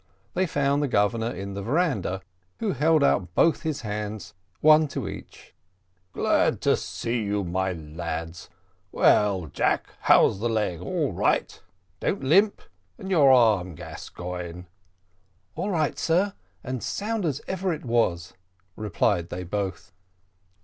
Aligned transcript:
They 0.33 0.47
found 0.47 0.81
the 0.81 0.87
Governor 0.87 1.29
in 1.31 1.53
the 1.53 1.61
veranda, 1.61 2.23
Who 2.57 2.71
held 2.71 3.03
out 3.03 3.35
both 3.35 3.61
his 3.61 3.81
hands, 3.81 4.33
one 4.59 4.87
to 4.87 5.07
each. 5.07 5.53
"Glad 6.11 6.59
to 6.61 6.75
see 6.75 7.21
you, 7.21 7.43
my 7.43 7.73
lads. 7.73 8.49
Well, 8.91 9.45
Jack, 9.45 9.91
how's 9.99 10.39
the 10.39 10.49
leg, 10.49 10.81
all 10.81 11.13
right? 11.13 11.61
don't 11.99 12.23
limp. 12.23 12.63
And 12.97 13.11
your 13.11 13.31
arm, 13.31 13.75
Gascoigne?" 13.75 14.63
"All 15.55 15.69
right, 15.69 15.99
sir, 15.99 16.33
and 16.63 16.79
as 16.79 16.85
sound 16.87 17.23
as 17.23 17.39
ever 17.47 17.71
it 17.71 17.85
was," 17.85 18.33
replied 18.75 19.29
they 19.29 19.43
both. 19.43 19.91